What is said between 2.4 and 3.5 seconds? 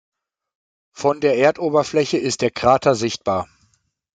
der Krater sichtbar.